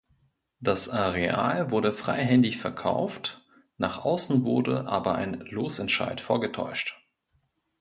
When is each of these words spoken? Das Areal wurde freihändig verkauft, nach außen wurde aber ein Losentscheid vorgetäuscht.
Das 0.61 0.89
Areal 0.89 1.69
wurde 1.69 1.93
freihändig 1.93 2.57
verkauft, 2.57 3.45
nach 3.77 4.03
außen 4.03 4.43
wurde 4.43 4.87
aber 4.87 5.13
ein 5.13 5.41
Losentscheid 5.41 6.19
vorgetäuscht. 6.21 7.05